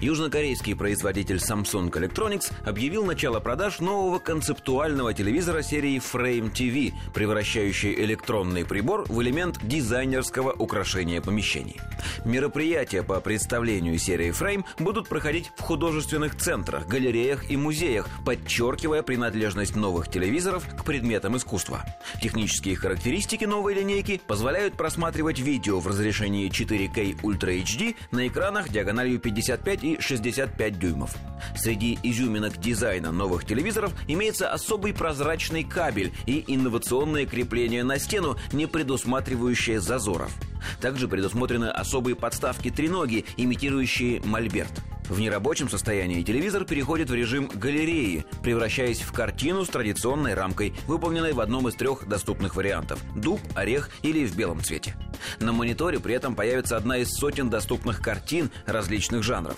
[0.00, 8.64] Южнокорейский производитель Samsung Electronics объявил начало продаж нового концептуального телевизора серии Frame TV, превращающий электронный
[8.64, 11.80] прибор в элемент дизайнерского украшения помещений.
[12.24, 19.76] Мероприятия по представлению серии Frame будут проходить в художественных центрах, галереях и музеях, подчеркивая принадлежность
[19.76, 21.84] новых телевизоров к предметам искусства.
[22.20, 29.18] Технические характеристики новой линейки позволяют просматривать видео в разрешении 4K Ultra HD на экранах диагональю
[29.18, 31.14] 55 и 65 дюймов.
[31.56, 38.66] Среди изюминок дизайна новых телевизоров имеется особый прозрачный кабель и инновационное крепление на стену, не
[38.66, 40.32] предусматривающее зазоров.
[40.80, 44.72] Также предусмотрены особые подставки треноги, имитирующие мольберт.
[45.08, 51.32] В нерабочем состоянии телевизор переходит в режим галереи, превращаясь в картину с традиционной рамкой, выполненной
[51.32, 54.96] в одном из трех доступных вариантов– дуб, орех или в белом цвете.
[55.40, 59.56] На мониторе при этом появится одна из сотен доступных картин различных жанров.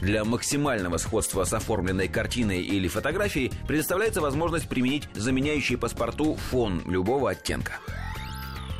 [0.00, 7.30] Для максимального сходства с оформленной картиной или фотографией предоставляется возможность применить заменяющий паспорту фон любого
[7.30, 7.74] оттенка.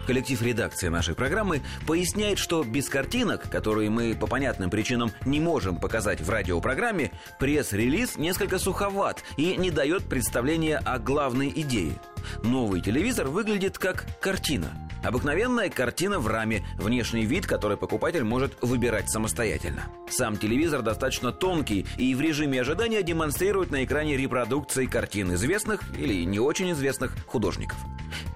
[0.09, 5.77] Коллектив редакции нашей программы поясняет, что без картинок, которые мы по понятным причинам не можем
[5.77, 12.01] показать в радиопрограмме, пресс-релиз несколько суховат и не дает представления о главной идее.
[12.43, 19.11] Новый телевизор выглядит как картина– Обыкновенная картина в раме, внешний вид, который покупатель может выбирать
[19.11, 19.85] самостоятельно.
[20.09, 26.25] Сам телевизор достаточно тонкий и в режиме ожидания демонстрирует на экране репродукции картин известных или
[26.25, 27.79] не очень известных художников.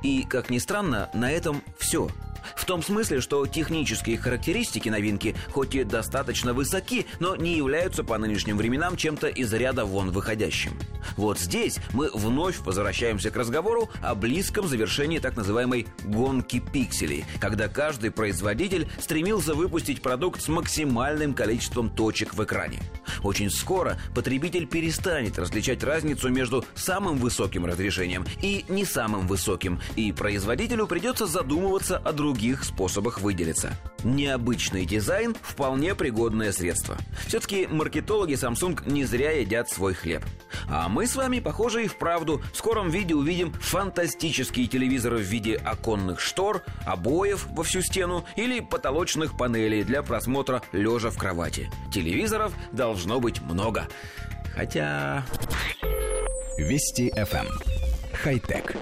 [0.03, 2.09] И, как ни странно, на этом все–
[2.63, 8.17] в том смысле, что технические характеристики новинки хоть и достаточно высоки, но не являются по
[8.19, 10.79] нынешним временам чем-то из ряда вон выходящим.
[11.17, 17.67] Вот здесь мы вновь возвращаемся к разговору о близком завершении так называемой гонки пикселей, когда
[17.67, 22.81] каждый производитель стремился выпустить продукт с максимальным количеством точек в экране.
[23.25, 30.12] Очень скоро потребитель перестанет различать разницу между самым высоким разрешением и не самым высоким, и
[30.12, 33.77] производителю придется задумываться о других способах выделиться.
[34.05, 36.97] Необычный дизайн– вполне пригодное средство.
[37.27, 40.23] Все-таки маркетологи Samsung не зря едят свой хлеб.
[40.69, 45.57] А мы с вами, похоже, и вправду в скором виде увидим фантастические телевизоры в виде
[45.57, 51.71] оконных штор, обоев во всю стену или потолочных панелей для просмотра лежа в кровати.
[51.93, 53.89] Телевизоров должно быть много.
[54.55, 55.25] Хотя...
[56.59, 57.47] Вести FM.
[57.47, 57.83] Эм.
[58.13, 58.77] Хай-тек.